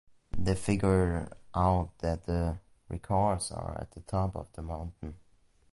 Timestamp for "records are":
2.89-3.77